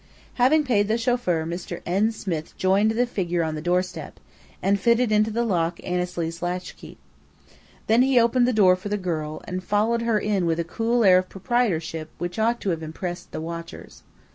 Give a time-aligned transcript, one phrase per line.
[0.41, 1.81] Having paid the chauffeur, Mr.
[1.85, 2.11] N.
[2.11, 4.19] Smith joined the figure on the doorstep,
[4.59, 6.97] and fitted into the lock Annesley's latchkey.
[7.85, 11.03] Then he opened the door for the girl, and followed her in with a cool
[11.03, 14.01] air of proprietorship which ought to have impressed the watchers.